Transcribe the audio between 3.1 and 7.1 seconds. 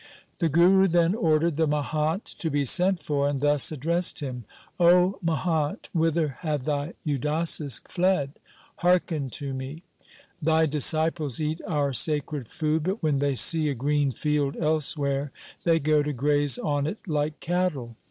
and thus addressed him:' O mahant, whither have thy